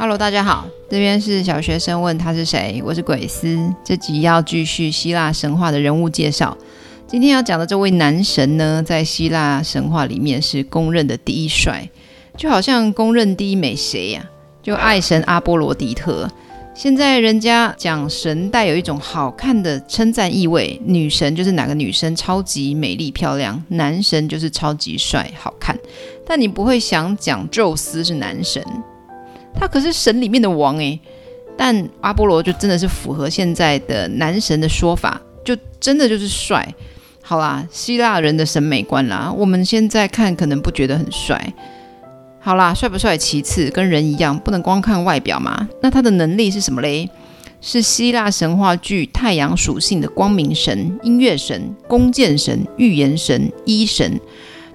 [0.00, 3.70] Hello，大家好，这边是小学生问他是谁，我是鬼斯。
[3.84, 6.56] 这集要继续希腊神话的人物介绍。
[7.06, 11.86] 今天要讲的这位男神呢，在希腊神话里面是公认的第一帅，
[12.34, 14.24] 就好像公认第一美谁呀、
[14.62, 16.26] 就爱神阿波罗狄特。
[16.74, 25.78] 现在人家讲神带有一种好看的称赞意味，女神就是哪个女生超级美丽漂亮，男神就是超级帅好看。
[26.26, 28.64] 但你不会想讲宙斯是男神。
[29.54, 30.98] 他可是神里面的王诶，
[31.56, 36.74] 但阿波罗就真的是符合现在的男神的说法，就真的就是帅。
[37.22, 41.52] 好啦，希腊人的审美观啦，我们现在看可能不觉得很帅。
[42.40, 45.68] 好啦，帅不帅其次，跟人一样，不能光看外表嘛。
[45.82, 47.08] 那他的能力是什么嘞？
[47.60, 54.18] 是希腊神话具太阳属性的光明神、音乐神、弓箭神、预言神、医神。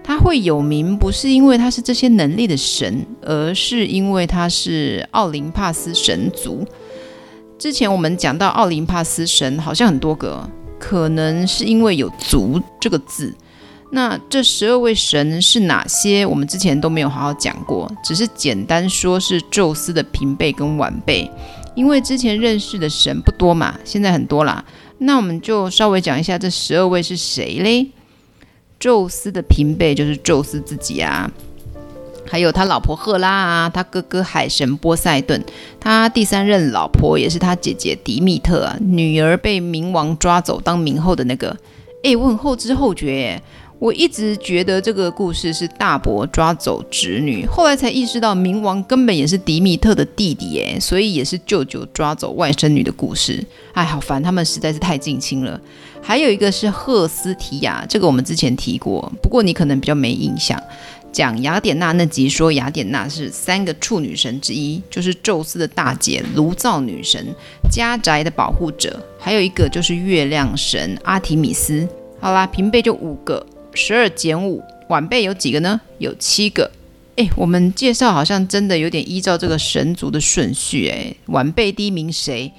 [0.08, 6.64] 他会有名，不是因为他是这些能力的神，而是因为他是奥林帕斯神族。
[7.58, 13.34] 之前我们讲到奥林帕斯神好像很多个，可能是因为有“族”这个字。
[13.92, 16.24] 那这十二位神是哪些？
[16.24, 21.28] 我们之前都没有好好讲过，只是简单说是宙斯的平辈跟晚辈。
[21.74, 24.64] 因为之前认识的神不多嘛，现在很多啦。
[25.00, 27.88] 那我们就稍微讲一下这十二位是谁嘞？
[28.86, 31.28] 宙斯的平辈就是宙斯自己啊，
[32.24, 35.44] 还有他老婆赫拉啊，他哥哥海神波塞顿，
[35.80, 41.58] 他第三任老婆也是他姐姐迪密特啊，女儿被冥王抓走当冥后的那个。
[42.04, 43.42] 诶，我很后知后觉耶，
[43.80, 53.44] 我一直觉得这个故事是大伯抓走侄女，后来才意识到冥王根本也是迪密特的弟弟耶，所以也是舅舅抓走外甥女的故事。
[53.74, 55.60] 哎，好烦，他们实在是太近亲了。
[56.08, 60.62] 还有一个是赫斯提亚，这个我们之前提过，不过你可能比较没印象。
[61.12, 67.26] 讲雅典娜那集说雅典娜是三个处女神之一，就是宙斯的大姐炉灶女神，
[67.72, 69.04] 家宅的保护者。
[69.18, 71.88] 还有一个就是月亮神阿提米斯。
[72.20, 75.82] 好啦，平辈就五个，十二减五，晚辈有几个呢？
[75.98, 76.70] 有七个。
[77.16, 80.88] 诶，我们介绍好像真的有点依照这个神族的顺序。
[80.88, 82.52] 诶，晚辈第一名谁？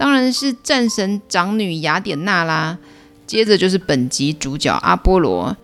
[0.00, 2.78] 当然是战神长女雅典娜啦，
[3.26, 5.54] 接着就是本集主角阿波罗，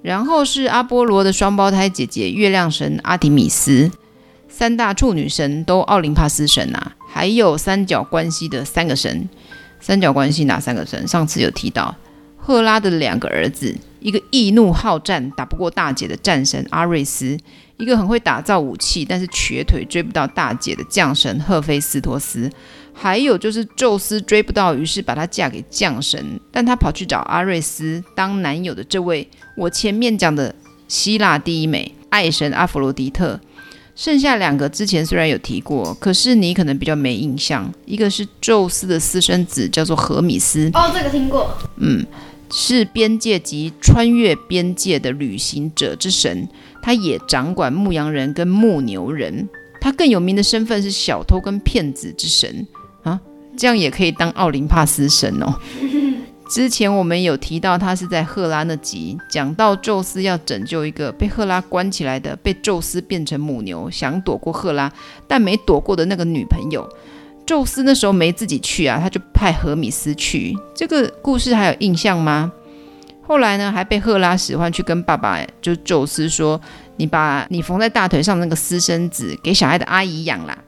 [0.00, 3.90] 然后是阿波罗的双胞胎姐姐月亮神阿提米斯，
[4.48, 9.28] 三大处女神都奥林帕斯神啊，还有三角关系的三个神，
[9.80, 11.08] 三角关系哪三个神？
[11.08, 11.96] 上次有提到，
[12.38, 17.36] 赫拉的两个儿子，一个易怒好战打不过大姐的战神阿瑞斯，
[17.76, 22.48] 一个很会打造武器但是瘸腿追不到大姐的将神赫菲斯托斯。
[23.02, 30.54] 还有就是宙斯追不到，于是把她嫁给将神，但他跑去找阿瑞斯当男友的这位，我前面讲的
[30.86, 33.40] 希腊第一美爱神阿佛罗狄特。
[33.96, 37.72] 剩下两个之前虽然有提过，可是你可能比较没印象。
[37.86, 40.70] 一个是宙斯的私生子，叫做荷米斯。
[40.74, 41.56] 哦，这个听过。
[41.78, 42.04] 嗯，
[42.50, 46.46] 是边界及穿越边界的旅行者之神，
[46.82, 49.48] 他也掌管牧羊人跟牧牛人。
[49.80, 52.66] 他更有名的身份是小偷跟骗子之神。
[53.56, 55.54] 这样也可以当奥林帕斯神哦。
[56.48, 64.90] 之前我们有提到，他是在赫拉那集讲到，宙斯要拯救一个被赫拉关起来的、被宙斯变成母牛、想躲过赫拉
[65.28, 66.88] 但没躲过的那个女朋友。
[67.46, 70.56] 宙斯那时候没自己去啊，他就派荷米斯去。
[70.74, 72.50] 这个故事还有印象吗？
[73.22, 76.60] 后来呢，还被赫拉使唤去跟爸爸，就宙斯说
[76.96, 80.58] ：“你把你缝在大腿上的那个私生子给小孩的阿姨养啦。”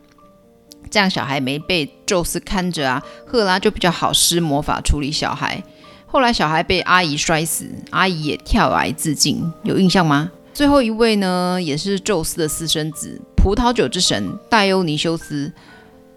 [0.92, 5.60] 这样小孩没被宙斯看着啊，赫拉就比较好施魔法处理小孩。
[6.06, 10.30] 后来小孩被阿姨摔死，阿姨也跳崖自尽，有印象吗？
[10.52, 15.50] 最后一位呢，也是宙斯的私生子，葡萄酒之神戴欧尼修斯。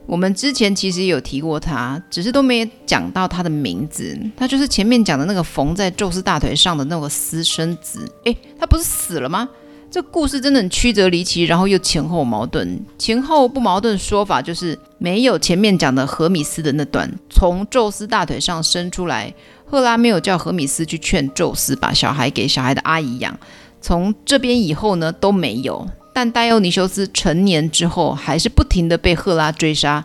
[0.05, 4.19] 我们之前其实有提过他，只是都没讲到他的名字。
[4.35, 8.05] 他就是前面讲的那个缝在宙斯大腿上的那个私生子。
[8.25, 9.47] 诶，他不是死了吗？
[9.95, 12.77] 这故事真的很曲折离奇，然后又前后矛盾。
[12.99, 19.33] 前后不矛盾说法就是没有前面讲的荷米斯的那段，从宙斯大腿上生出来，
[19.63, 23.39] 赫拉没有叫荷米斯去劝宙斯把小孩给小孩的阿姨养。
[23.79, 25.87] 从这边以后呢都没有。
[26.13, 30.03] 但戴欧尼修斯成年之后还是不停地被赫拉追杀。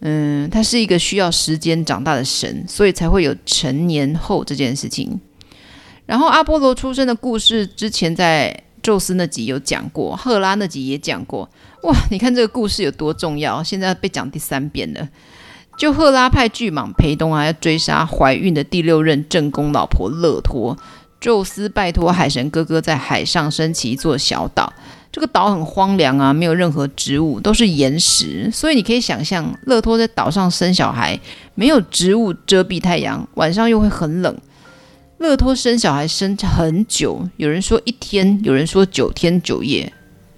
[0.00, 5.20] 嗯，他是一个需要时间长大的神，所以才会有成年后这件事情。
[6.06, 8.62] 然后阿波罗出生的故事之前在。
[8.86, 11.50] 宙斯那集有讲过，赫拉那集也讲过。
[11.82, 15.08] 哇，你看这个故事有多重要，现在被讲第三遍了。
[15.76, 20.78] 就赫拉派巨蟒裴东啊，要追杀怀孕的第六任正宫老婆勒托。
[21.20, 24.72] 宙斯拜托海神哥哥在海上升起一座小岛，
[25.10, 31.18] 这个岛很荒凉啊，没有任何植物，都是岩石，所以你可以想象，乐托在岛上生小孩，
[31.56, 34.38] 没有植物遮蔽太阳，晚上又会很冷。
[35.18, 39.92] 乐托生小孩生很久，有人说一天，有人说九天九夜，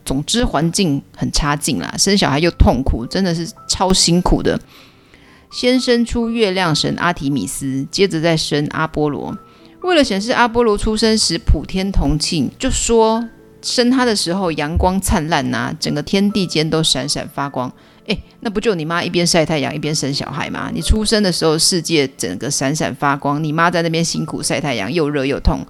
[0.04, 4.60] 总之环境很差劲啦，生小孩又痛苦，真的是超辛苦的。
[5.50, 9.36] 先生出月亮神阿提米斯，接着再生阿波罗。
[9.82, 13.28] 为了显示阿波罗出生时普天同庆，就说。
[13.62, 17.72] 生他的时候，阳光灿烂呐、整个天地间都闪闪发光。
[18.06, 20.70] 诶，那不就你妈一边晒太阳一边生小孩吗？
[20.72, 25.60] 你出生的时候，世界整个闪闪发光，你妈在那边辛苦晒太阳，又热又痛。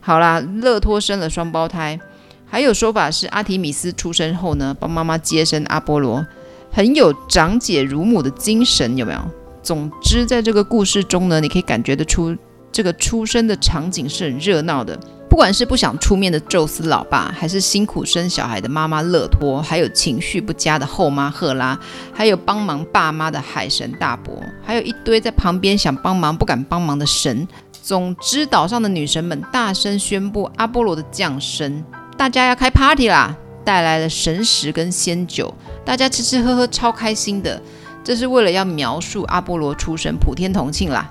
[0.00, 1.98] 好啦，乐托生了双胞胎，
[2.46, 6.24] 还有说法是阿提米斯出生后呢，帮妈妈接生阿波罗，
[6.70, 9.20] 很有长姐如母的精神，有没有？
[9.62, 12.36] 总之，在这个故事中呢，你可以感觉得出
[12.70, 14.98] 这个出生的场景是很热闹的。
[15.30, 21.78] 不管是不想出面的宙斯老爸，还是辛苦生小孩的妈妈乐托，还有情绪不佳的后妈赫拉，
[22.12, 27.46] 还有帮忙爸妈的海神大伯，还有一堆在旁边想帮忙不敢帮忙的神。
[27.80, 31.82] 总之，岛上的女神们大声宣布阿波罗的降生，
[32.18, 33.34] 大家要开 party 啦！
[33.64, 35.54] 带来了神食跟仙酒，
[35.84, 37.62] 大家吃吃喝喝超开心的。
[38.02, 41.08] 这是为了要描述阿波罗出生普天同庆啦。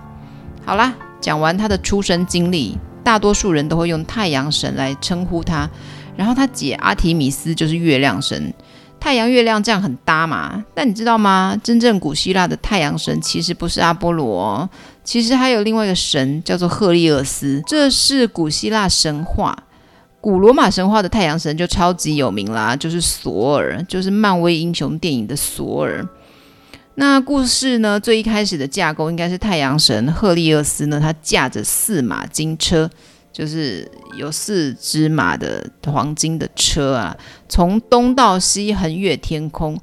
[0.65, 2.77] 好啦，讲完他的出生经历。
[3.03, 5.69] 大多数人都会用太阳神来称呼他，
[6.15, 8.53] 然后他姐阿提米斯就是月亮神，
[8.99, 10.63] 太阳月亮这样很搭嘛。
[10.73, 11.59] 但你知道吗？
[11.63, 14.69] 真正古希腊的太阳神其实不是阿波罗，
[15.03, 19.57] 其实还有另外一个神叫做赫利俄斯，这是古希腊神话。
[20.21, 26.05] 古罗马神话的太阳神就超级有名啦，就是索尔，就是漫威英雄电影的索尔。
[26.99, 32.89] 那故事呢，最一开始的架构应该是太阳神赫利俄斯呢，他驾着四马金车，
[33.31, 37.15] 就是有四只马的黄金的车啊，
[37.47, 39.79] 从东到西横越天空，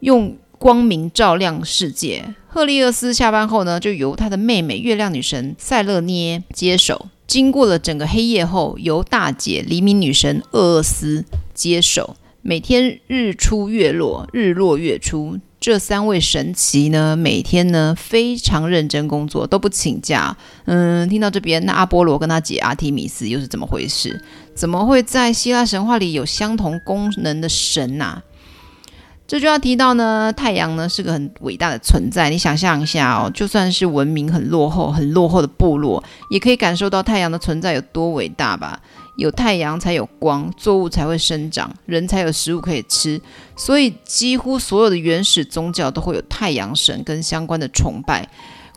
[0.00, 2.34] 用光明照亮世界。
[2.46, 7.06] 赫利俄斯下班后呢，就由他的妹妹月亮女神塞勒涅接手。
[7.26, 11.24] 经过了整个黑夜后，由大姐黎明女神厄厄斯
[11.54, 12.14] 接手。
[12.42, 15.38] 每天日出月落，日落月出。
[15.60, 20.36] 这三位神祇呢，每天呢非常认真工作，都不请假。
[20.66, 24.22] 嗯，听到这边，那阿波罗跟他姐阿提米斯又是怎么回事？
[24.54, 28.22] 怎么会在希腊神话里有相同功能的神呐、啊？
[29.26, 32.30] 这就要提到呢，太阳呢是个很伟大的存在。
[32.30, 38.80] 你想象一下哦，就算是文明很落后、很落后的部落，也可以感受到太阳的存在有多伟大吧？
[39.18, 43.20] 有太阳才有光，作物才会生长，人才有食物可以吃。
[43.56, 48.28] 所以几乎所有的原始宗教都会有太阳神跟相关的崇拜。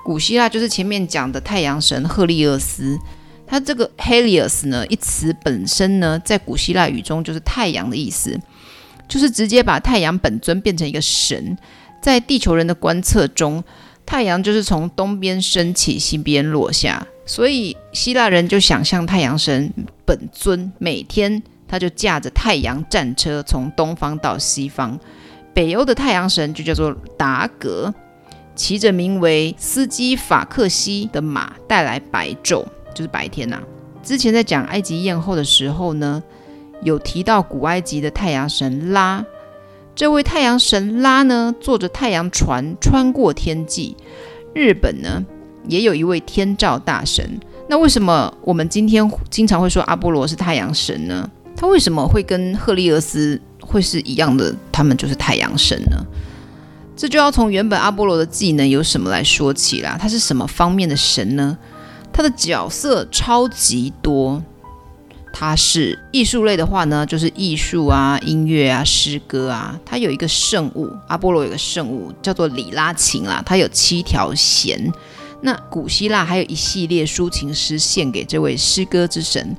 [0.04, 2.98] 古希腊就是前面讲的太阳神赫利俄斯，
[3.46, 8.36] 他这个 Helios 呢一词本身呢，在古希腊语中就是太阳的意思，
[9.08, 11.56] 就是直接把太阳本尊变成一个神。
[12.02, 13.64] 在地球人的观测中，
[14.08, 17.06] 太阳就是从东边升起，西边落下。
[17.26, 19.72] 所以希腊人就想象太阳神
[20.06, 25.00] 本尊每天他就驾着太阳战车从东方到西方，
[25.54, 27.94] 北欧的太阳神就叫做达格，
[28.56, 33.64] 骑着名为斯基法克西的马带来白昼，就是白天呐、啊。
[34.04, 36.22] 之前在讲埃及艳后的时候呢，
[36.82, 39.24] 有提到古埃及的太阳神拉，
[39.96, 43.96] 这位太阳神拉呢坐着太阳船穿过天际，
[44.54, 45.24] 日本呢。
[45.68, 47.40] 也有一位天照大神，
[47.70, 51.30] 那为什么我们今天经常会说阿波罗是太阳神呢？
[51.56, 54.56] 他为什么会跟赫利俄斯会是一样的？
[54.72, 55.98] 他们就是太阳神呢？
[56.96, 59.98] 这就要从原本阿波罗的技能有什么来说起啦。
[60.00, 61.58] 他是什么方面的神呢？
[62.12, 64.44] 他的角色超级多。
[65.34, 69.80] 他是艺术类的话呢，就是艺术啊、音乐啊、诗歌啊。
[69.86, 74.92] 他有一个圣物，阿波罗有个圣物叫做里拉琴啊，它有七条弦。
[75.42, 79.56] 那古希腊还有一系列抒情诗献给这位诗歌之神，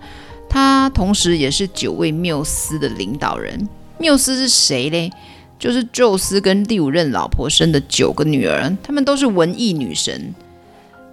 [0.48, 3.68] 他同时也是九位缪斯的领导人。
[3.98, 5.10] 缪斯是谁嘞？
[5.58, 10.34] 就是宙斯跟第五任老婆生的九个女儿，她们都是文艺女神，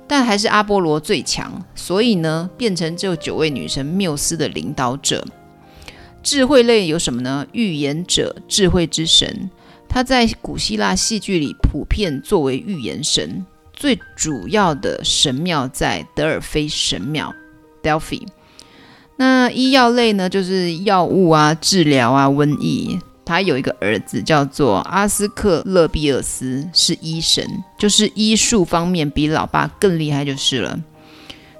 [0.07, 5.23] 但还是阿波罗最强，所以呢，变成这九位女神缪斯的领导者。
[6.23, 7.45] 智慧类有什么呢？
[7.51, 9.51] 预言者，智慧之神，
[9.87, 13.45] 他在古希腊戏剧里普遍作为预言神。
[13.79, 17.33] 最主要的神庙在德尔菲神庙
[17.81, 18.27] （Delphi）。
[19.15, 22.99] 那医药类呢，就是药物啊、治疗啊、瘟疫。
[23.23, 30.77] 他有一个儿子叫做阿斯克勒庇厄斯，是医神，就是医术方面比老爸更厉害就是了。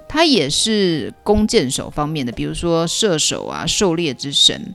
[0.06, 4.74] 他也是弓箭手方面的，比如说射手啊、狩猎之神。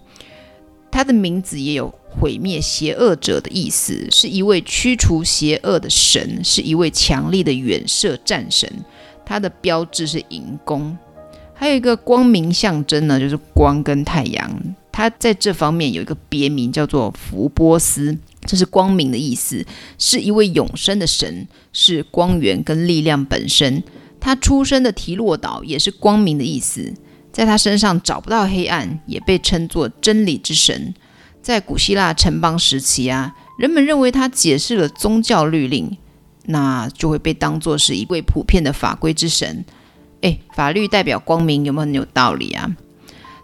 [0.90, 8.72] 他的名字也有毁灭邪恶者的意思，是一位驱除邪恶的神，是一位强力的远射战神。
[9.26, 10.98] 他的标志是银弓，
[11.54, 14.76] 还有一个光明象征呢，就是光跟太阳。
[14.92, 19.66] 他在这方面有一个别名叫做福波斯，这是光明的意思，
[19.98, 23.84] 是一位永生的神，是光源跟力量本身。
[24.20, 26.94] 他出生的提洛岛也是光明的意思。
[27.34, 30.94] 在他身上找不到黑暗，也被称作真理之神。
[31.46, 35.96] 在古希腊城邦时期啊，人们认为他解释了宗教律令，
[36.46, 39.64] 那就会被当作是一位普遍的法规之神。
[40.22, 42.76] 诶，法律代表光明，有没有很有道理啊？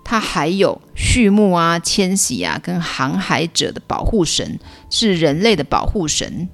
[0.04, 6.50] 他还有畜牧啊、迁徙啊、跟航海者的保护神，是人类的保护神。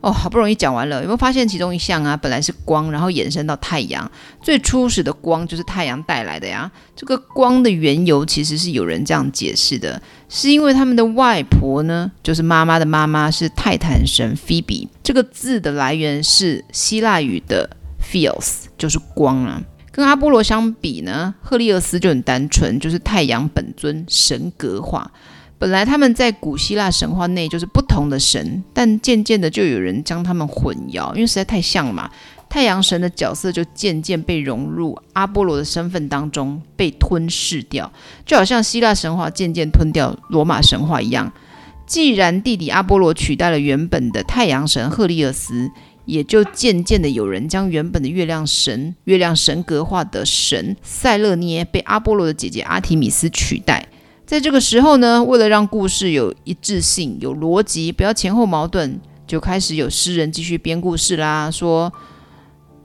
[0.00, 2.16] 哦，好不容易讲完了，有没有发现其中一项啊？
[2.16, 4.08] 本来是光，然后延伸到太阳。
[4.40, 6.70] 最初始的光就是太阳带来的呀。
[6.94, 14.88] 这个光的缘由其实是有人这样解释的，是因为他们的外婆呢，就是妈妈的妈妈是泰坦神菲比。
[15.02, 17.68] 这个字的来源是希腊语的
[18.00, 19.60] Phils，就是光啊。
[19.90, 25.10] 跟阿波罗相比呢，赫利俄斯就很单纯，就是太阳本尊神格化。
[25.58, 32.10] 本来他们在古希腊神话内就是不同的神，但渐渐的就有人将他们混淆，因为实在太像了嘛。
[32.48, 37.92] 太阳神的角色就渐渐被融入阿波罗的身份当中，被吞噬掉，
[38.24, 41.30] 就好像希腊神话渐渐吞掉罗马神话一样。
[41.86, 45.70] 既然弟弟阿波罗取代了原本的太阳神赫利俄斯，
[46.06, 53.88] 也就渐渐的有人将原本的月亮神、月亮神格化的神塞勒涅被阿波罗的姐姐阿提米斯取代。
[54.28, 61.50] 在这个时候呢，为了让故事有一致性、有逻辑，不要前后矛盾，就开始有诗人继续编故事啦。
[61.50, 61.90] 说，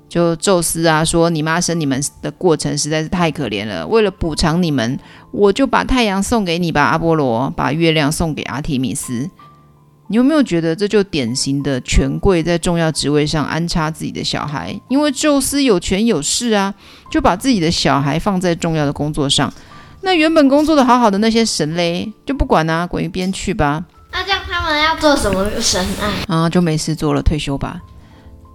[0.08, 4.98] 就宙斯啊，说你妈生你们的过程实在是太可怜了，为了补偿你们，
[5.32, 9.30] 我就把太阳送给你吧，阿波罗，把月亮送给阿提米斯。
[10.08, 14.74] 你有没有觉得这就典型的权贵在重要职位上安插自己的小孩？
[14.88, 16.74] 因为宙斯有权有势啊，
[17.12, 19.54] 就把自己的小孩放在重要的工作上。
[20.04, 23.84] 那原本工作的好好的那些神嘞，就不管啊，滚一边去吧。
[24.12, 26.14] 那这样他们要做什么神啊？
[26.28, 27.82] 啊，就没事做了，退休吧。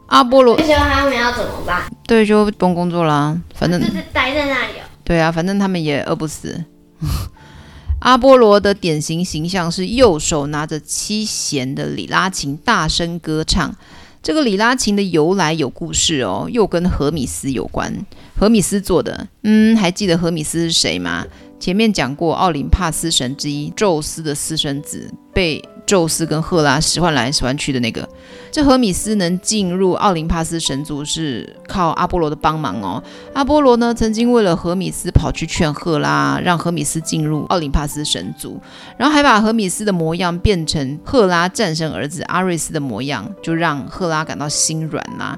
[0.08, 1.90] 阿波罗退休他们要怎么办？
[2.06, 4.84] 对，就不用工作啦，反正就是待在那里哦。
[5.02, 6.64] 对啊，反正他们也饿不死。
[8.00, 13.74] 阿波罗的典型形象是右手拿着七弦的里拉琴，大声歌唱。
[14.22, 18.06] 这个里拉琴的由来有故事哦，又跟荷米斯有关。
[18.38, 21.26] 荷米斯做的，嗯，还记得荷米斯是谁吗？
[21.58, 28.08] 前面讲过，奥林帕斯神之一，宙斯的私生子，被宙斯跟赫拉使唤来使唤去的那个。
[28.52, 33.02] 这荷米斯能进入奥林帕斯神族，是靠阿波罗的帮忙哦。
[33.34, 38.60] 阿波罗呢，曾经为了荷米斯跑去劝赫拉，让荷米斯进入奥林帕斯神族，
[38.96, 45.36] 然后还把荷米斯的模样变成赫拉战胜儿子阿瑞斯的模样，就让赫拉感到心软啦、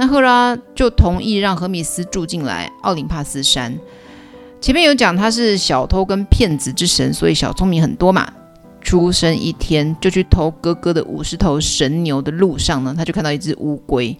[0.00, 3.76] 那赫拉就同意让荷米斯住进来奥林帕斯山。
[4.60, 8.32] 前面有讲他是小偷跟骗子之神，所以小聪明很多嘛。
[8.80, 14.16] 出生一天就去偷哥哥的五十头神牛的路上呢，他就看到一只乌龟，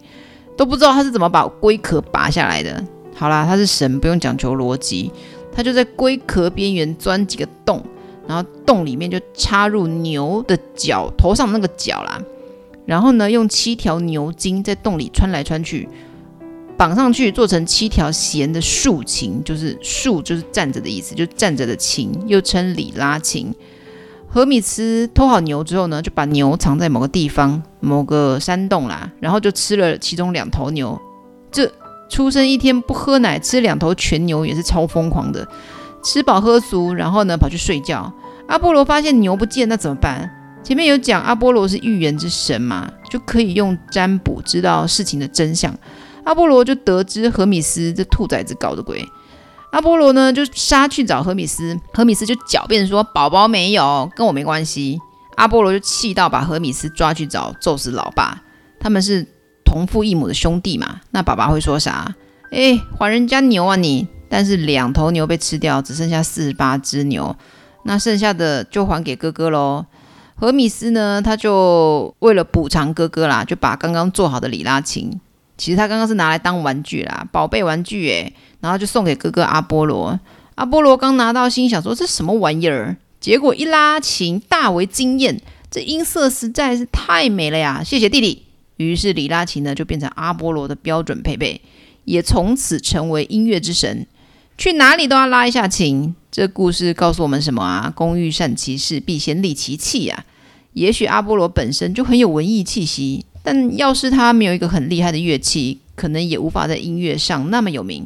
[0.57, 2.83] 都不知道他是怎么把龟壳拔下来的。
[3.15, 5.09] 好啦，他是神，不用讲求逻辑，
[5.53, 7.81] 他就在龟壳边缘钻几个洞，
[8.27, 12.21] 然后洞里面就插入牛的角头上那个角啦，
[12.89, 15.87] 然后呢，用七条牛筋在洞里穿来穿去。
[16.75, 23.53] 绑上去，做成七条弦的竖琴，就是竖就是站着的意思，就站着的琴，又称里拉琴。
[24.27, 30.97] 何米斯偷好牛之后呢，就把牛藏在某个地方，某个山洞啦，然后就吃了其中两头牛。
[31.51, 31.69] 这
[32.09, 35.45] 出生一天不喝奶，吃两头全牛也是超疯狂的。
[36.01, 38.11] 吃饱喝足，然后呢跑去睡觉。
[38.47, 40.31] 阿波罗发现牛不见，那怎么办？
[40.63, 45.75] 前面有讲阿波罗是预言之神嘛，就可以用占卜知道事情的真相。
[46.25, 49.03] 阿波罗就得知何米斯这兔崽子搞的鬼，
[49.71, 54.99] 阿波罗呢就杀去找何米斯，何米斯就狡辩说宝宝没有，跟我没关系。
[55.37, 58.43] 阿波罗就气到把何米斯抓去找宙斯老爸，
[58.79, 59.25] 他们是
[59.65, 62.13] 同父异母的兄弟嘛，那爸爸会说啥？
[62.51, 64.07] 哎，还人家牛啊你！
[64.27, 67.35] 但是两头牛被吃掉，只剩下四十八只牛，
[67.85, 69.85] 那剩下的就还给哥哥喽。
[70.39, 75.19] 何米斯呢，他就为了补偿哥哥啦，就把刚刚做好的里拉琴。
[75.57, 80.17] 其实他刚刚是拿来当玩具啦，宝贝玩具诶，然后就送给哥哥阿波罗。
[80.55, 82.95] 阿波罗刚拿到，心想说这什么玩意儿？
[83.19, 87.83] 结果一拉琴，大为惊艳，这音色实在是太美了呀！
[87.83, 88.43] 谢谢弟弟。
[88.77, 91.59] 于是里拉琴呢就变成阿波罗的标准配备，
[92.05, 94.07] 也从此成为音乐之神。
[94.59, 96.13] 去哪里都要拉一下琴。
[96.29, 97.89] 这故事告诉我们什么啊？
[97.95, 100.27] 工欲善其事，必先利其器呀、啊。
[100.73, 108.05] 也许阿波罗本身就很有文艺气息，但要是他没有一个很厉害的乐器，可能也无法在音乐上那么有名。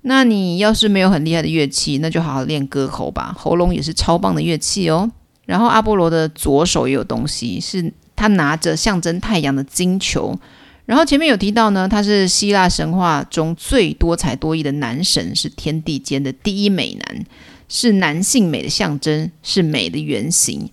[0.00, 5.12] 那你要是没有很厉害的乐器，那就好好练歌喉吧，喉咙也是超棒的乐器哦。
[5.44, 10.38] 然后阿波罗的左手也有东西，是他拿着象征太阳的金球。
[10.86, 17.24] 然后前面有提到呢，他是希腊神话中最多才多艺的男神，是天地间的第一美男，
[17.68, 20.70] 是男性美的象征，是美的原型。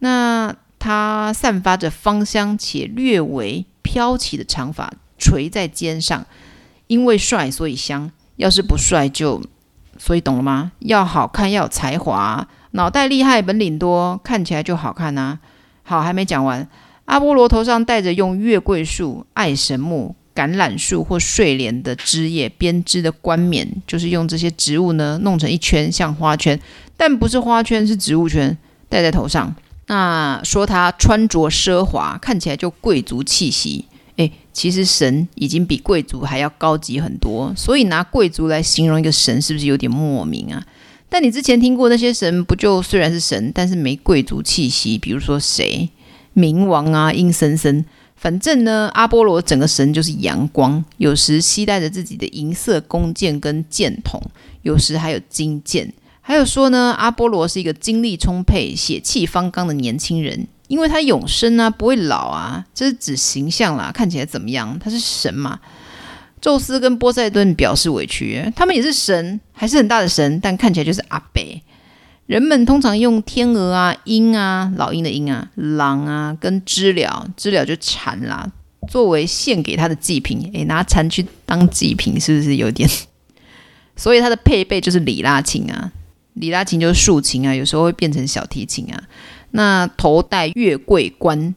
[0.00, 6.26] 那他散发着芳香且略微飘起的长发垂在肩上，
[6.86, 8.10] 因为帅所以香。
[8.36, 9.42] 要是不帅就，
[9.98, 10.72] 所以懂了吗？
[10.78, 15.40] 要好看要有才华，脑袋厉害本领多，看起来就好看啊。
[15.82, 16.66] 好，还没讲完。
[17.10, 26.58] 阿波罗头上戴着用月桂树、爱神木、橄榄树或睡莲的枝叶编织的冠冕，就是用这些植物呢弄成一圈，像花圈，
[26.96, 28.56] 但不是花圈，是植物圈，
[28.88, 29.52] 戴在头上。
[29.88, 33.86] 那说他穿着奢华，看起来就贵族气息。
[34.14, 40.64] 诶，其实神已经比贵族还要高级很多，所以拿贵族来形容一个神，是不是有点莫名啊？
[41.08, 44.96] 但你之前听过那些神，不就虽然是神，但是没贵族气息？
[44.96, 45.90] 比如说谁？
[46.40, 47.84] 冥王啊，阴森森。
[48.16, 54.20] 反正呢，阿波罗整个神就是阳光，有时携带着自己的银色弓箭跟箭筒，
[54.62, 55.92] 有时还有金箭。
[56.20, 62.64] 还有说呢，阿波罗是一个精力充沛、血气方刚的年轻人，因为他永生啊，不会老啊。
[62.74, 64.78] 这是指形象啦，看起来怎么样？
[64.78, 65.58] 他是神嘛？
[66.42, 71.42] 宙斯跟波塞顿表示委屈，他们也是神，还是很大的神，但看起来就是阿伯。
[72.30, 78.48] 人们通常用天鹅啊、鹰啊、老鹰的鹰啊、狼啊，跟知了，知了就蝉啦，
[78.88, 80.48] 作为献给他的祭品。
[80.54, 82.88] 诶，拿蝉去当祭品，是不是有点？
[83.96, 85.90] 所以它的配备就是里拉琴啊，
[86.34, 89.02] 里拉琴就是竖琴啊，有时候会变成小提琴啊。
[89.50, 91.52] 那头戴月桂冠，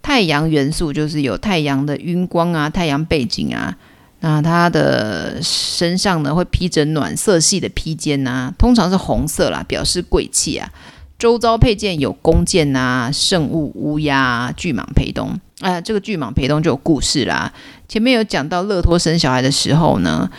[0.00, 3.76] 太阳元素就是有太阳的晕光啊，太阳背景啊。
[4.20, 10.70] 那他的身上呢，会披着暖色系的披肩呐、通常是红色啦，表示贵气啊。
[11.18, 15.28] 周遭配件有弓箭啊、圣物、乌鸦、巨蟒陪东。
[15.60, 17.52] 啊、呃，这个巨蟒陪东就有故事啦。
[17.88, 20.30] 前面有讲到勒托生小孩的时候呢，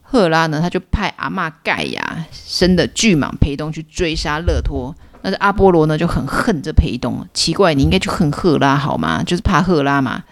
[0.00, 4.94] 赫拉呢，他就派阿嬷盖亚生的巨蟒陪东去追杀勒托。
[5.20, 9.22] 那这阿波罗呢就很恨这陪东，奇怪，你应该就恨赫拉好吗？
[9.22, 10.22] 就是怕赫拉嘛。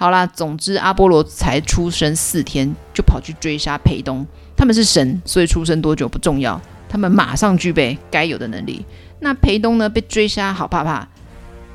[0.00, 4.24] 好啦，总之阿波罗才出生四天，就跑去追杀裴东。
[4.56, 8.86] 他们是神，所以出生多久不重要，他们马上具备该有的能力。
[9.18, 11.08] 那裴东呢，被追杀，好怕怕。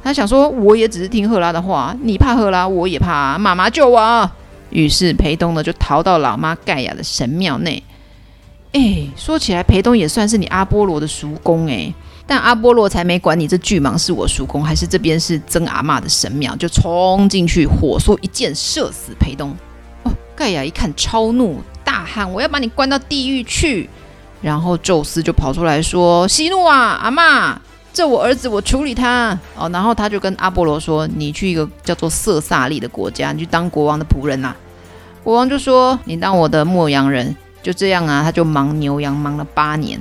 [0.02, 4.32] 他想说，我也只是听赫拉的话，你怕赫拉，我也怕，妈妈救我。
[4.70, 7.84] 于是裴东呢，就逃到老妈盖亚的神庙内。
[8.72, 11.94] 哎，说起来，裴东也算是你阿波罗的叔公哎。
[12.26, 19.54] 但阿波罗才没管你这巨蟒是我叔公还是这边是曾阿妈的神庙，就冲进去，火速一箭射死裴东。
[20.04, 23.90] 哦，盖亚一看超怒，大喊：“我要把你关到地狱去！”
[24.42, 27.60] 然后宙斯就跑出来说：“息怒啊，阿妈，
[27.94, 34.56] 这我儿子，我处理他。”哦，然后他就跟阿波罗说：“你去一个叫做色萨利的国家，你去当国王的仆人呐、啊。”
[35.24, 39.98] 国王就说：“你当我的牧羊人。”就这样啊，他就忙牛羊忙了八年。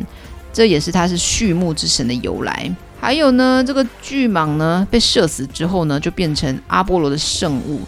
[0.53, 2.71] 这也是他是畜牧之神的由来。
[3.01, 7.81] 还有呢，这个巨蟒呢被射死之后呢，就变成阿波罗的圣物，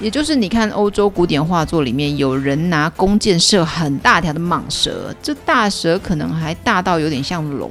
[0.00, 7.70] 也就是你看欧洲古典画作里面有人拿弓箭射很大条的蟒蛇，这大蛇可能还大到有点像龙。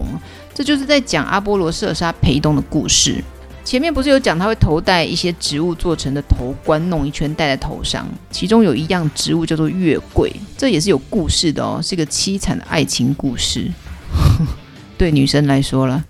[0.54, 3.24] 这就是在讲阿波罗射杀裴东的故事。
[3.64, 13.72] 前面不是有讲他会头戴一些植物做成的头冠，弄一圈戴在头上，其中有一样植物叫做月桂，这也是有故事的哦，是一个凄惨的爱情故事。
[14.98, 16.04] 对女生来说了，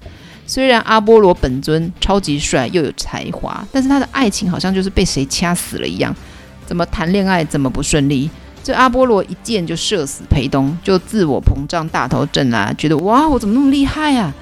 [0.45, 6.13] 虽然阿波罗本尊超级帅又有才华，但是他的爱情好像就是被谁掐死了一样，
[6.65, 8.29] 怎么谈恋爱怎么不顺利。
[8.63, 14.33] 这阿波罗一箭就射死裴东，就自我膨胀大头症啦，觉得哇，我怎么那么厉害啊？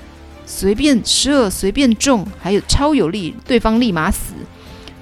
[0.45, 4.33] 随便射随便中，还有超有力，对方立马死。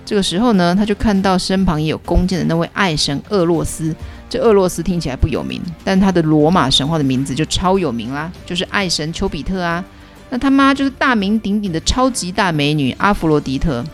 [0.05, 3.95] 这个时候呢，他就看到身旁也有弓箭的那位爱神厄洛斯。
[4.29, 9.83] 这俄罗斯听起来不有名，但他的罗马神话的名字就超有名啦，就是爱神丘比特啊。
[10.29, 13.85] 那他妈就是大名鼎鼎的超级大美女阿弗罗狄特。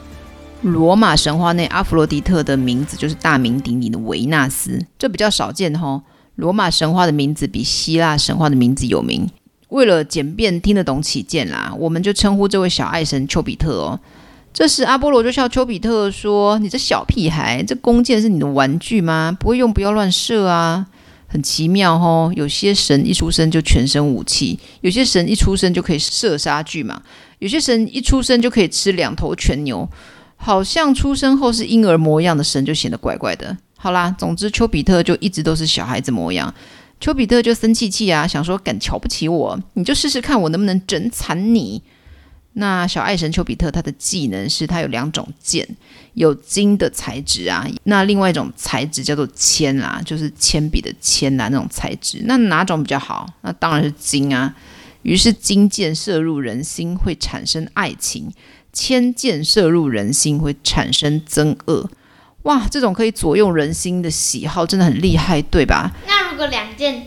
[0.64, 6.02] 罗马神话内阿弗罗狄特的名字就是大名鼎鼎的维纳斯，这比较少见吼。
[6.36, 9.30] 罗马神话的名字比希腊神话的名字有名。
[9.70, 14.00] 为了简便听得懂起见啦，我们就称呼这位小爱神丘比特哦。
[14.54, 19.36] 这时，阿波罗就笑丘比特说：“你这小屁孩，这弓箭是你的玩具吗？
[19.40, 20.86] 不会用不要乱射啊！”
[21.28, 22.32] 很奇妙哦。
[22.36, 26.96] 有些神一出生就全身武器，有些神一出生就可以射杀巨蟒，
[27.40, 29.90] 有些神一出生就可以吃两头全牛。
[30.36, 33.58] 好像出生后是婴儿模样的神就显得怪怪的。
[33.76, 36.54] 好啦，总之丘比特就一直都是小孩子模样。
[37.00, 41.82] 丘比特就生气气啊，想说敢瞧不起我，你就试试看我能不能整惨你。
[42.54, 45.68] 那小爱神丘比特他的技能是他有两种剑，
[46.14, 52.22] 有金的材质啊，那另外一种材质叫做铅啊，就是铅笔的铅啊那种材质。
[52.26, 53.28] 那哪种比较好？
[53.42, 54.54] 那当然是金啊。
[55.02, 58.32] 于是金箭射入人心会产生爱情。
[58.72, 61.88] 铅箭射入人心会产生憎恶，
[62.42, 62.68] 哇！
[62.72, 65.92] 这种可以左右人心的喜好真的很厉害，对吧？
[66.08, 67.06] 那如果两件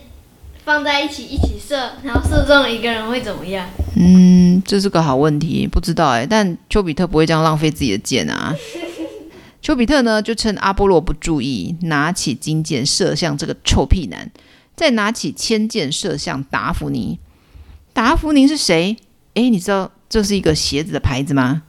[0.67, 3.65] 放在一起一起射，然后射中一个人会怎么样？
[3.95, 6.27] 嗯，这是个好问题，不知道哎。
[6.27, 8.53] 但丘比特不会这样浪费自己的箭啊。
[9.63, 14.29] 丘比特呢，就趁阿波罗不注意，拿起金箭射向这个臭屁男，
[14.75, 17.21] 再拿起千箭射向达芙妮。
[17.93, 18.97] 达芙妮是谁？
[19.35, 19.93] 哎，你知道？
[20.09, 21.63] 这是一个鞋子的牌子吗？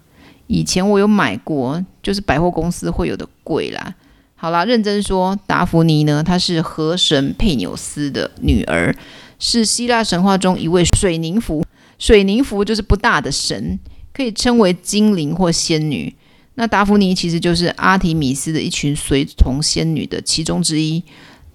[0.47, 3.93] 以前我有买过，就是百货公司会有的贵啦。
[4.39, 8.95] 好啦，认真说，达芙妮呢，她是河神佩纽斯的女儿，
[9.39, 11.65] 是希腊神话中一位水宁芙。
[11.97, 13.79] 水宁芙就是不大的神，
[14.13, 16.13] 可以称为精灵或仙女。
[16.53, 21.03] 那达芙妮其实就是阿提米斯的一群随从仙女的其中之一。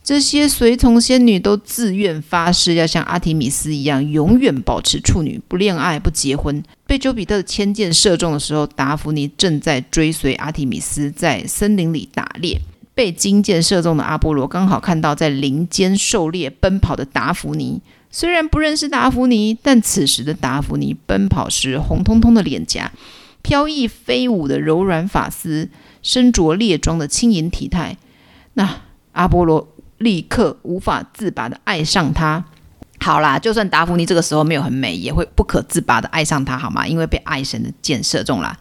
[0.02, 6.60] 这些随从仙女都自愿发誓要像阿提米斯一样，永远保持处女，不恋爱，不结婚。
[6.84, 12.60] 被丘比特的千箭射中的时候，达芙妮正在追随阿提米斯在森林里打猎。
[13.02, 22.92] 被金箭射中的阿波罗刚好看到在林间狩猎奔跑的达芙妮，虽然不认识达芙妮，但此时的达芙妮奔跑时红彤彤的脸颊，
[23.42, 25.68] 飘逸飞舞的柔软发丝，
[26.00, 27.96] 身着猎装的轻盈体态。
[28.54, 29.66] 那阿波罗。
[29.98, 32.44] 立刻无法自拔的爱上她。
[32.98, 36.84] 好啦，就算达芙妮这个时候没有很美，也会不可自拔的爱上她，好吗？
[36.84, 38.58] 因为被爱神的箭射中了。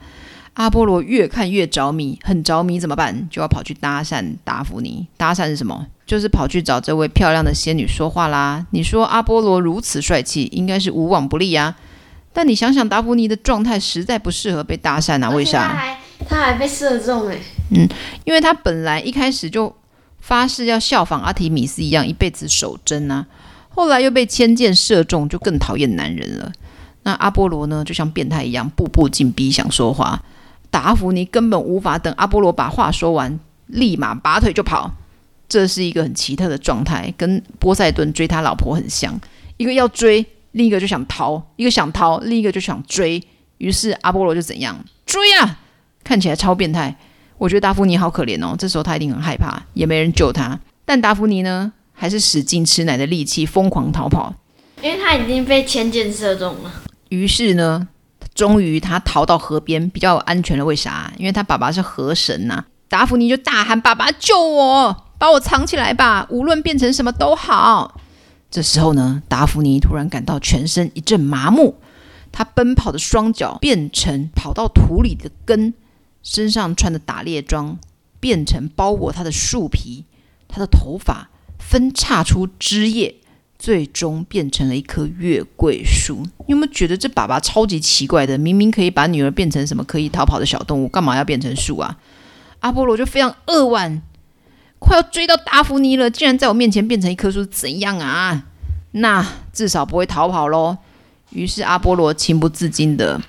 [0.53, 3.27] 阿波罗越看越着迷，很着迷怎么办？
[3.29, 5.07] 就要跑去搭讪达芙妮。
[5.17, 5.87] 搭讪是什么？
[6.05, 8.65] 就是跑去找这位漂亮的仙女说话啦。
[8.71, 11.75] 你说阿波罗如此帅气，应该是无往不利啊。
[12.33, 15.29] 但你想想，达芙妮的状态实在不适合被搭讪啊。
[15.29, 15.67] 为啥？
[15.67, 17.37] 他还他还被射中哎。
[17.71, 17.87] 嗯，
[18.25, 19.75] 因为他本来一开始就。
[20.23, 23.25] 发誓要效仿阿提米斯一样一辈子守贞啊，
[23.69, 26.51] 后来又被千箭射中，就更讨厌男人了。
[27.01, 30.23] 那阿波罗呢，就像变态一样，步步紧逼想说话。
[30.71, 34.91] 达芙妮根本无法等阿波罗把话说完，立马拔腿就跑。
[35.47, 39.19] 这是一个很奇特的状态，跟波塞顿追他老婆很像，
[39.57, 43.21] 一个要追，另一个就想逃；一个想逃，另一个就想追。
[43.57, 45.59] 于是阿波罗就怎样追啊？
[46.03, 46.95] 看起来超变态。
[47.37, 50.57] 我觉得达芙妮好可怜哦，这时候他一定很害怕，也没人救他。
[50.85, 54.33] 但达芙妮呢，还是使尽吃奶的力气，疯狂逃跑，
[54.81, 56.71] 因为他已经被千箭射中了。
[57.09, 57.87] 于是呢，
[58.33, 60.65] 终于他逃到河边，比较安全了。
[60.65, 61.11] 为啥？
[61.17, 67.99] 因为他爸爸是河神呐、达芙妮就大喊：“爸爸救我，把我藏起来吧，无论变成什么都好。”
[68.49, 71.75] 这时候呢，达芙妮突然感到全身一阵麻木，
[72.31, 75.73] 她奔跑的双脚变成跑到土里的根。
[76.23, 77.79] 身上穿的打猎装
[78.19, 80.05] 变成包裹她的树皮，
[80.47, 83.15] 她的头发分叉出枝叶，
[83.61, 86.23] 最终变成了一棵月桂树。
[86.39, 88.35] 你有没有觉得这爸爸超级奇怪的？
[88.35, 91.95] 明明可以把女儿变成什么可以逃跑的小动物，干嘛要变成树啊？
[92.61, 94.01] 阿波罗就非常扼腕，
[94.79, 98.45] 快要追到达芙妮了，竟然在我面前变成一棵树，怎样啊？
[98.93, 100.79] 那至少不会逃跑喽。
[101.29, 103.21] 于是阿波罗情不自禁的。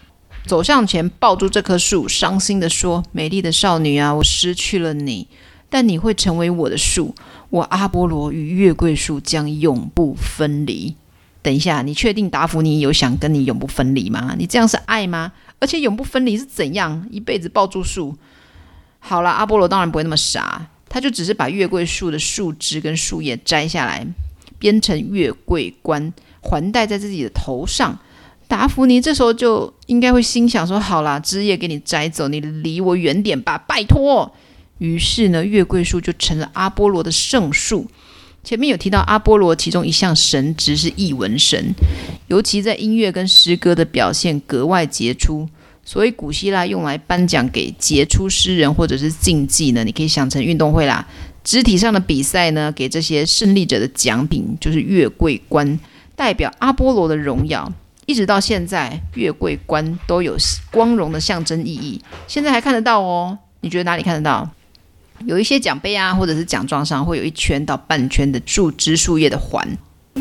[0.46, 5.28] 走向前，抱住这棵树，伤心地说：“美丽的少女啊，我失去了你，
[5.72, 7.14] 但你会成为我的树。
[7.48, 10.94] 我阿波罗与月桂树将永不分离。”
[11.40, 14.35] 等一下，你确定达芙妮有想跟你永不分离吗？
[14.38, 15.32] 你这样是爱吗？
[15.58, 17.08] 而且永不分离是怎样？
[17.11, 18.14] 一辈子抱住树？
[18.98, 24.06] 好了，阿波罗当然不会那么傻，他就只是把月桂树的树枝跟树叶摘下来，
[24.58, 27.98] 编成月桂冠，环戴在自己的头上。
[28.46, 34.30] 达芙妮这时候就应该会心想说：“好啦，枝叶给你摘走，你离我远点吧，拜托。”
[34.82, 37.86] 于是呢，月桂树就成了阿波罗的圣树。
[38.42, 41.72] 前面有提到阿波罗其中一项神职是译文神，
[42.26, 45.48] 尤其在音乐跟诗歌的表现格外杰出，
[45.84, 51.06] 所以古希腊用来颁奖给杰出诗人或者是竞技呢，你可以想成运动会啦，
[51.44, 55.78] 肢体上的比赛呢，给这些胜利者的奖品就是月桂冠，
[56.16, 57.72] 代表阿波罗的荣耀。
[58.06, 60.36] 一直到现在，月桂冠都有
[60.72, 62.02] 光荣的象征意义。
[62.26, 63.38] 现在还看得到哦？
[63.60, 64.50] 你觉得哪里看得到？
[65.26, 69.66] 有一些奖杯啊，或者是奖状上会有一圈到半圈的树枝树叶的环。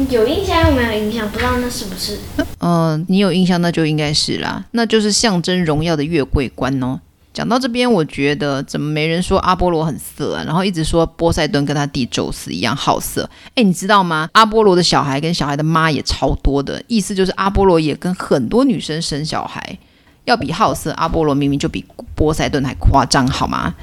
[0.09, 2.17] 有印象又没有印象，不知道那是不是？
[2.59, 6.99] 嗯、呃，你有印象那就应该是啦，那就是象征荣耀的月桂冠哦。
[7.33, 10.43] 讲到这边，我觉得怎么没人说阿波罗很色啊？
[10.45, 13.29] 然后一直说波塞顿跟他弟宙斯一样好色。
[13.55, 14.29] 哎，你知道吗？
[14.33, 19.77] 阿波罗的小孩跟小孩的妈也超多的，意思就是阿波罗也跟很多女生生小孩。
[20.25, 21.83] 要比好色，阿波罗明明就比
[22.15, 23.73] 波塞顿还夸张，好吗？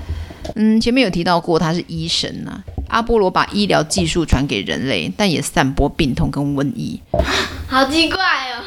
[0.54, 2.64] 嗯，前面有提到过他是医神呐、啊。
[2.88, 7.00] 阿波罗把医疗技术传给人类，但也散播病痛跟瘟疫。
[7.68, 8.18] 好奇怪
[8.52, 8.64] 哦。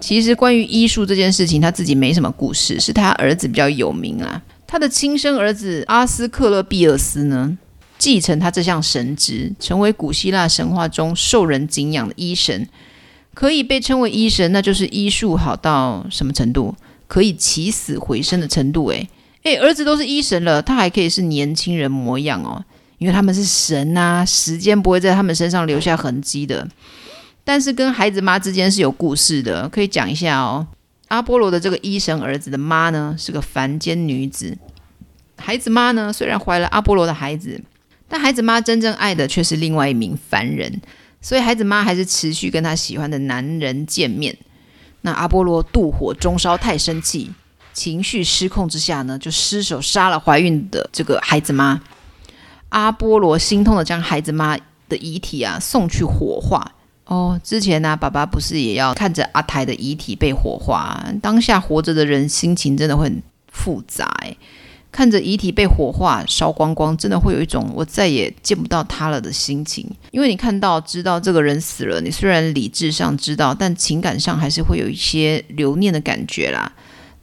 [0.00, 4.40] 其实关于医术这件事情，他自己没什么故事，是他儿子比较有名啊。
[4.66, 7.56] 他的亲生儿子阿斯克勒庇俄斯呢，
[7.98, 12.68] 继承他这项神职，成为古希腊神话中受人敬仰的医神。
[13.32, 16.74] 可以被称为医神，那就是医术好到什么程度？
[17.08, 18.86] 可以起死回生的程度。
[18.88, 19.08] 诶
[19.44, 22.64] 诶，儿子都是医神了，他还可以是年轻人模样哦，
[22.98, 26.66] 因为他们是神啊，时间不会在他们身上留下痕迹的。
[27.44, 30.66] 但是跟孩子妈之间是有故事的，可以讲一下哦。
[31.08, 34.56] 阿波罗的这个医神儿子的妈呢，是个凡间女子。
[35.36, 37.60] 孩子妈呢，虽然怀了阿波罗的孩子，
[38.08, 40.80] 但孩子妈真正爱的却是另外一名凡人，
[41.20, 44.34] 所以孩子妈还是持续跟他喜欢的男人见面。
[45.02, 47.30] 那阿波罗妒火中烧，太生气，
[47.74, 51.80] 情绪失控之下呢，就失手杀了怀孕的这个孩子妈。
[52.70, 54.56] 阿波罗心痛的将孩子妈
[54.88, 56.72] 的遗体啊送去火化。
[57.04, 61.04] 哦，之前呢、爸爸不是也要看着阿台的遗体被火化？
[61.20, 64.10] 当下活着的人心情真的会很复杂，
[64.90, 69.86] 看着遗体被火化烧光光，真的会有一种我再也见不到他了的心情。
[70.12, 76.72] 因为你看到知道这个人死了，你虽然理智上知道，但情感上还是会有一些留念的感觉啦。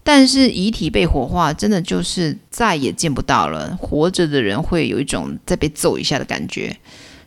[0.04, 3.78] 但是遗体被火化，真的就是再也见不到了。
[3.80, 6.76] 活着的人会有一种再被揍一下的感觉。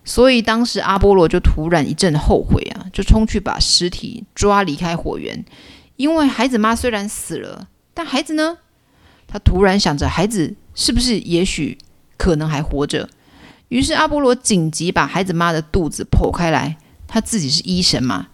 [0.04, 5.44] 所以当时阿波罗就突然一阵后悔啊，就冲去把尸体抓离开火源。
[5.96, 8.58] 因为孩子妈虽然死了，但孩子呢？
[9.26, 11.78] 他突然想着，孩子是不是也许
[12.16, 13.08] 可能还活着？
[13.68, 16.76] 于是阿波罗紧急把孩子妈的肚子剖开来。
[17.06, 18.26] 他自己是医生嘛，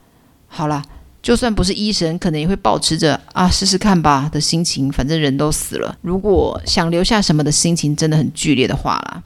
[0.49, 0.83] 好了，
[1.23, 4.91] 就算不是医神，可能也会保持着啊试试看吧的心情。
[4.91, 9.23] 反正人都死了，如果想留下什么的心情真的很剧烈的话啦。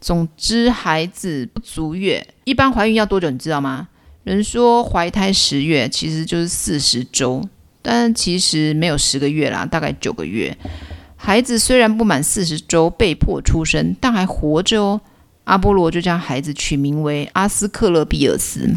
[0.00, 3.30] 总之，孩子不足月，一般怀孕要多久？
[3.30, 3.88] 你知道吗？
[4.24, 7.48] 人说怀胎十月，其实就是四十周，
[7.80, 10.56] 但其实没有十个月啦，大概九个月。
[11.16, 15.00] 孩子虽然不满四十周被迫出生，但还活着哦。
[15.44, 18.68] 阿波罗就将孩子取名为阿斯克勒庇尔斯。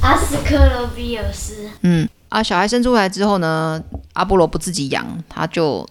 [0.00, 1.68] 阿斯克罗比俄斯。
[1.82, 3.82] 嗯，啊，小孩生出来之后呢，
[4.12, 5.86] 阿波罗不自己养，他就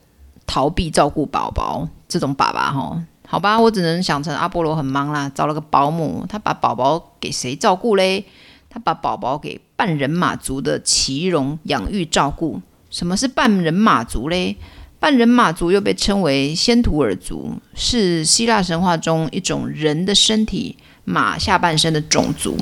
[0.45, 1.87] 逃避照顾宝宝。
[2.07, 3.01] 这种爸爸哈。
[3.27, 6.25] 好吧，我只能想成阿波罗很忙啦，找了个保姆。
[6.29, 8.23] 他把宝宝给谁照顾嘞？
[8.69, 12.61] 他把宝宝给半人马族的奇荣养育照顾。
[12.91, 14.55] 什么是半人马族嘞？
[14.99, 22.55] 半人马族又被称为仙图尔族，是希腊神话中一种人的身体马下半身的种族。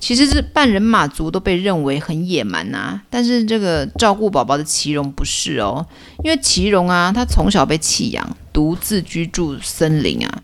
[0.00, 5.86] 其实是半人马族都被认为很野蛮啊，但是这个照顾宝宝的奇荣不是哦，
[6.24, 10.42] 因为奇荣啊，他从小被弃养，独自居住森林啊。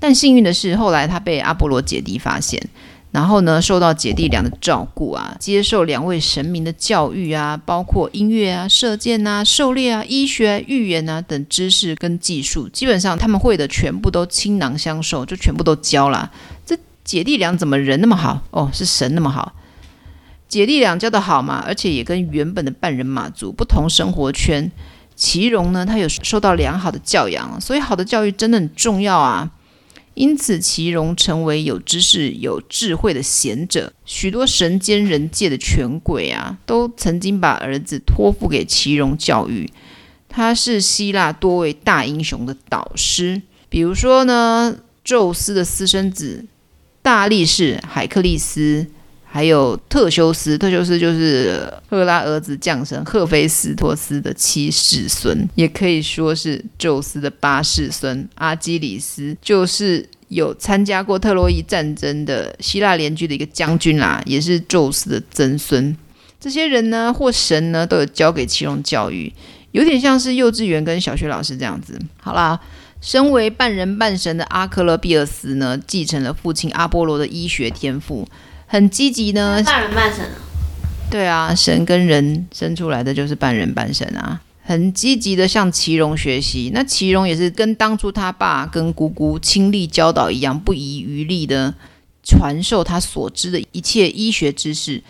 [0.00, 2.62] 但幸运的是，后来他被阿波罗姐弟发现，
[3.10, 16.30] 然后呢，受到姐弟俩的照顾啊，接受两位神明的教育啊，包括音乐啊、射箭啊、狩猎啊、医学、啊预言啊等知识跟技术，基本上他们会的全部都倾囊相授，就全部都教了。
[17.04, 18.42] 姐弟俩怎么人那么好？
[18.50, 19.54] 哦，是神那么好。
[20.48, 24.70] 姐弟俩教得好嘛，而且也跟原本的半人马族不同生活圈。
[25.14, 29.50] 奇荣呢，他有受到良好的教养，所以好的教育真的很重要啊。
[30.14, 33.92] 因此，奇荣成为有知识、有智慧的贤者。
[34.04, 39.70] 许多神间人界的权贵啊，都曾经把儿子托付给奇荣教育。
[40.28, 46.44] 他是希腊多位大英雄的导师，比如说呢，宙斯的私生子。
[47.02, 48.86] 大力士海克力斯，
[49.24, 58.28] 还有特修斯，特修斯就是赫拉儿子降神赫菲斯托斯的七世孙，也可以说是宙斯的八世孙。
[58.36, 65.96] 阿基里斯就是有参加过特洛伊战争的希腊联军的一个将军啦，也是宙斯的曾孙。
[66.38, 69.32] 这些人呢，或神呢，都有交给其中教育，
[69.72, 71.98] 有点像是幼稚园跟小学老师这样子。
[72.20, 72.60] 好啦。
[73.02, 78.26] 身为半人半神的阿克勒庇尔斯呢，继承了父亲阿波罗的医学天赋，
[78.66, 79.60] 很积极呢。
[79.66, 80.38] 半人半神啊？
[81.10, 84.40] 对啊，神跟人生出来的就是半人半神啊。
[84.64, 86.70] 很积极的向奇荣学习。
[86.72, 91.74] 那奇荣也是跟当初他爸跟姑姑亲力教导一样，不遗余力的
[92.22, 95.02] 传授他所知的一切医学知识。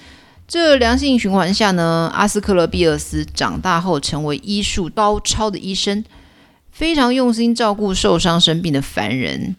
[0.48, 6.02] 这良性循环下呢，阿斯克勒庇尔斯长大后成为医术高超的医生，
[6.72, 9.54] 非常用心照顾受伤生病的凡人。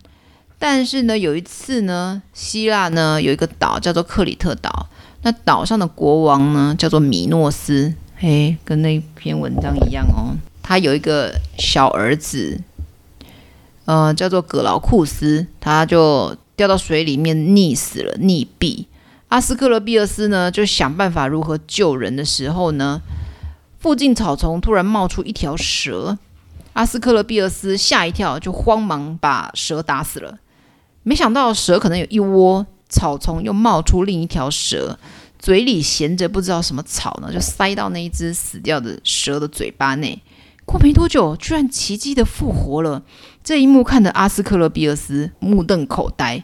[0.60, 4.90] 但是呢，有一次呢，希腊呢有一个岛叫做克里特岛，
[5.22, 10.36] 那岛上的国王呢叫做米诺斯，嘿，跟那篇文章一样哦。
[10.62, 12.62] 他有一个小儿子，
[13.86, 18.86] 呃，叫做葛劳库斯，他就掉到水里面溺死了，溺毙。
[19.28, 23.02] 阿斯克勒庇俄斯呢，就想办法如何救人的时候呢，
[23.80, 26.18] 附近草丛突然冒出一条蛇，
[26.74, 30.40] 阿斯克勒庇俄斯吓一跳，就慌忙把蛇打死了。
[31.04, 34.98] 没想到蛇可能有一窝，草丛又冒出另一条蛇，
[35.38, 40.22] 嘴里衔着不知道什么草呢，就塞到那一只死掉的蛇的嘴巴内。
[40.66, 43.04] 过没多久，居然奇迹的复活了。
[43.44, 46.44] 这一幕看得阿斯克勒庇俄斯目瞪口呆，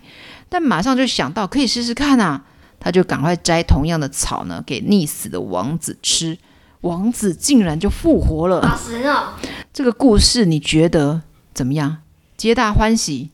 [0.49, 2.43] 但马上就想到可以试试看啊。
[2.81, 6.37] 他就赶快摘同样的草呢，给溺死的王子吃，
[6.81, 8.61] 王子竟然就复活了。
[8.61, 9.33] 好神哦！
[9.73, 11.21] 这个故事你觉得
[11.53, 11.97] 怎么样？
[12.37, 13.31] 皆大欢喜？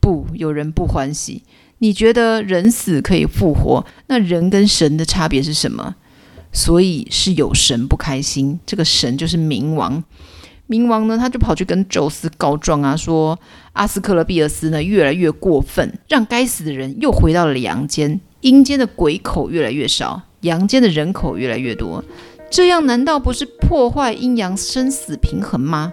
[0.00, 1.42] 不，有人不欢喜。
[1.78, 3.84] 你觉得人死可以复活？
[4.06, 5.96] 那人跟神的差别是什么？
[6.52, 8.60] 所以是有神不开心。
[8.64, 10.02] 这个神就是冥王。
[10.68, 13.38] 冥王呢，他就跑去跟宙斯告状啊，说
[13.72, 18.20] 阿斯克勒庇俄斯呢越来越过分，让该死的人又回到了阳间。
[18.40, 22.04] 阴间的鬼口越来越少，阳间的人口越来越多，
[22.54, 25.92] 这样难道不是破坏阴阳生死平衡吗？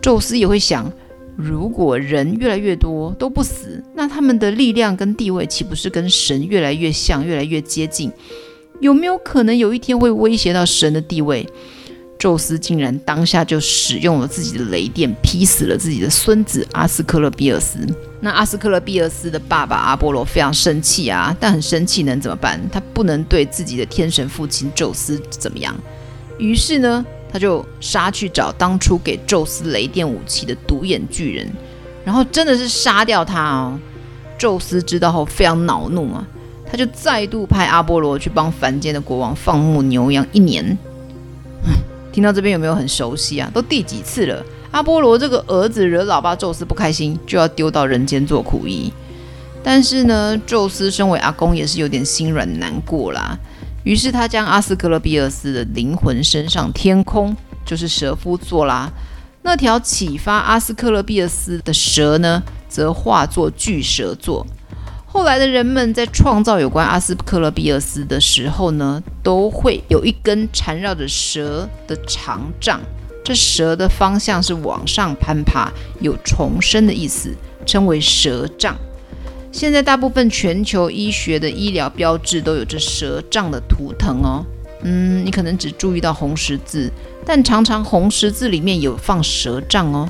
[0.00, 0.90] 宙斯也会想，
[1.36, 8.10] 如果人越来越多都不死，那他们的力量跟地位岂不是跟神越来越像，越来越接近？
[8.80, 11.46] 有没有可能有一天会威胁到神的地位？
[12.20, 17.78] 宙斯竟然当下就使用了自己的雷电，劈死了自己的孙子阿斯克勒庇尔斯。
[18.20, 22.60] 那阿斯克勒庇尔斯的爸爸阿波罗非常生气啊，但很生气能怎么办？
[22.70, 25.74] 他不能对自己的天神父亲宙斯怎么样？
[26.36, 27.02] 于是呢，
[27.32, 31.50] 他就杀去找当初给宙斯雷电武器的独眼巨人，
[32.04, 33.80] 然后真的是杀掉他哦。
[34.36, 36.22] 宙斯知道后非常恼怒啊，
[36.70, 40.76] 他就再度派阿波罗去帮凡间的国王放牧牛羊一年。
[42.12, 43.50] 听到这边有没有很熟悉啊？
[43.52, 44.44] 都第几次了？
[44.70, 48.92] 阿波罗这个儿子惹老爸宙斯不开心，就要丢到人间做苦役。
[49.62, 53.38] 但是呢，宙斯身为阿公也是有点心软难过啦。
[53.82, 58.90] 于是他将阿斯克勒庇俄斯的灵魂升上天空，就是蛇夫座啦。
[59.42, 64.46] 那条启发阿斯克勒庇俄斯的蛇呢，则化作巨蛇座。
[65.12, 72.80] 后来的人们在创造有关阿斯克勒庇俄斯的时候呢，都会有一根缠绕着蛇的长杖。
[73.24, 75.68] 这蛇的方向是往上攀爬，
[76.00, 77.34] 有重生的意思，
[77.66, 78.76] 称为蛇杖。
[79.50, 84.46] 现在大部分全球医学的医疗标志都有这蛇杖的图腾哦。
[84.84, 86.88] 嗯，你可能只注意到红十字，
[87.26, 90.08] 但常常红十字里面有放蛇杖哦。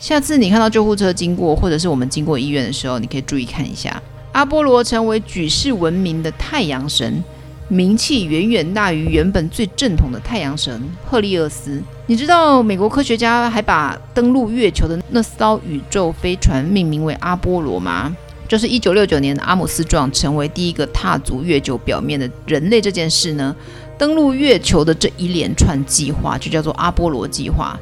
[0.00, 4.02] 下次你看到救护车经过，或者是我们经过医院的时候，你可以注意看一下。
[4.32, 7.22] 阿波罗成为举世闻名的太阳神。
[7.68, 11.80] 名气远远大于原本最正统的太阳神赫利厄斯。
[12.06, 18.14] 你知道美国科学家还把登陆月球的那艘宇宙飞船命名为阿波罗吗？
[18.46, 23.56] 就是一九六九年的阿姆斯壮成为第一个踏足月球表面的人类这件事呢，
[23.96, 27.78] 登陆月球的这一连串计划就叫做阿波罗计划。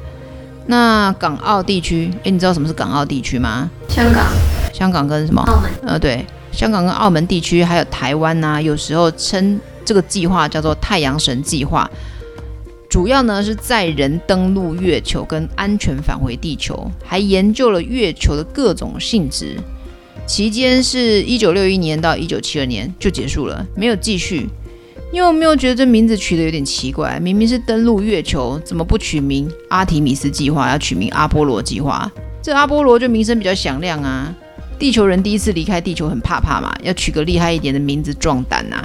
[0.67, 3.69] 那港澳地区，诶，你知道什么是港澳地区吗？
[3.89, 4.25] 香港。
[4.71, 5.41] 香港跟什么？
[5.41, 5.69] 澳门。
[5.85, 9.59] 呃，对，香港跟澳门地区还有台湾呐、有时候称。
[9.83, 11.89] 这个计划叫做太阳神计划，
[12.87, 19.57] 主要呢是载人登陆月球跟安全返回地球，还研究了月球的各种性质。
[20.27, 24.47] 期间是一九六一年到一九七二年就结束了，没有继续。
[25.11, 27.19] 你有没有觉得这名字取得有点奇怪？
[27.19, 32.09] 明明是登陆月球，怎么不取名阿提米斯计划，要取名阿波罗计划？
[32.41, 34.33] 这阿波罗就名声比较响亮啊。
[34.81, 38.83] 地球人第一次离开地球很怕怕嘛，要取个厉害一点的名字壮胆呐。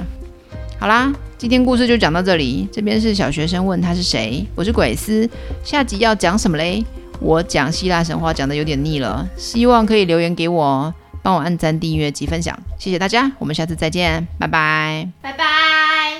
[0.79, 2.69] 好啦，今天故事就讲到这里。
[2.71, 5.27] 这边是小学生问他是谁，我是鬼斯。
[5.63, 6.85] 下集要讲什么嘞？
[7.19, 10.93] 我讲希腊神话讲得有点腻了，希望可以留言给我，
[11.23, 16.13] 帮我按赞、订阅及分享，谢谢大家，我们下次再见，拜拜拜拜，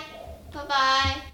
[0.51, 1.27] 拜拜。